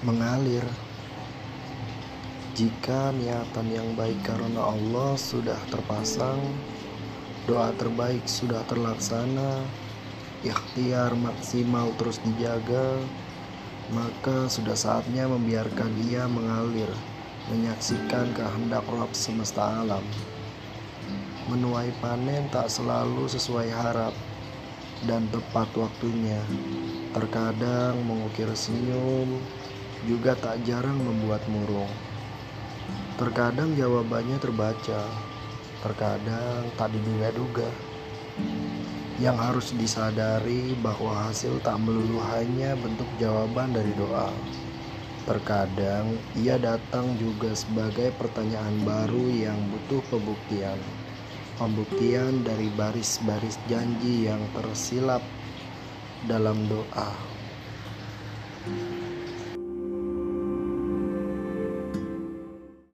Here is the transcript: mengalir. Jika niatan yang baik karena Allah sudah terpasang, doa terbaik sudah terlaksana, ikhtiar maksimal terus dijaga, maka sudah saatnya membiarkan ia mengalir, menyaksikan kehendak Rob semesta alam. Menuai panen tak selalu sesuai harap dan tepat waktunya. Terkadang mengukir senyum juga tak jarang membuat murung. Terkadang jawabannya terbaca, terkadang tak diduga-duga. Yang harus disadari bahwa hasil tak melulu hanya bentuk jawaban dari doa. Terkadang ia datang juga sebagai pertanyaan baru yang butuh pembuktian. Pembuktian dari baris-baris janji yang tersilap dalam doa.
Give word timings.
mengalir. 0.00 0.64
Jika 2.56 3.12
niatan 3.12 3.68
yang 3.68 3.88
baik 3.96 4.16
karena 4.24 4.72
Allah 4.72 5.16
sudah 5.16 5.56
terpasang, 5.68 6.40
doa 7.44 7.72
terbaik 7.76 8.24
sudah 8.24 8.64
terlaksana, 8.64 9.60
ikhtiar 10.40 11.12
maksimal 11.16 11.92
terus 12.00 12.16
dijaga, 12.24 12.96
maka 13.92 14.48
sudah 14.48 14.76
saatnya 14.76 15.28
membiarkan 15.28 15.92
ia 16.08 16.24
mengalir, 16.24 16.88
menyaksikan 17.52 18.32
kehendak 18.32 18.84
Rob 18.88 19.12
semesta 19.12 19.84
alam. 19.84 20.04
Menuai 21.52 21.92
panen 22.00 22.48
tak 22.48 22.72
selalu 22.72 23.28
sesuai 23.28 23.68
harap 23.68 24.14
dan 25.04 25.28
tepat 25.28 25.68
waktunya. 25.76 26.40
Terkadang 27.10 28.00
mengukir 28.06 28.48
senyum 28.54 29.40
juga 30.08 30.32
tak 30.38 30.64
jarang 30.64 30.96
membuat 30.96 31.44
murung. 31.50 31.90
Terkadang 33.20 33.76
jawabannya 33.76 34.40
terbaca, 34.40 35.04
terkadang 35.84 36.72
tak 36.76 36.96
diduga-duga. 36.96 37.68
Yang 39.20 39.36
harus 39.36 39.68
disadari 39.76 40.72
bahwa 40.80 41.28
hasil 41.28 41.60
tak 41.60 41.76
melulu 41.84 42.16
hanya 42.32 42.72
bentuk 42.80 43.04
jawaban 43.20 43.76
dari 43.76 43.92
doa. 43.92 44.32
Terkadang 45.28 46.16
ia 46.40 46.56
datang 46.56 47.12
juga 47.20 47.52
sebagai 47.52 48.08
pertanyaan 48.16 48.80
baru 48.80 49.28
yang 49.28 49.60
butuh 49.68 50.00
pembuktian. 50.08 50.80
Pembuktian 51.60 52.40
dari 52.40 52.72
baris-baris 52.72 53.60
janji 53.68 54.24
yang 54.24 54.40
tersilap 54.56 55.20
dalam 56.24 56.56
doa. 56.64 57.12